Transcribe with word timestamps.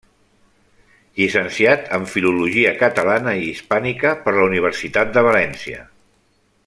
Llicenciat 1.19 1.83
en 1.97 2.07
Filologia 2.13 2.71
Catalana 2.79 3.35
i 3.43 3.45
Hispànica 3.51 4.15
per 4.25 4.35
la 4.39 4.49
Universitat 4.51 5.13
de 5.19 5.25
València. 5.29 5.87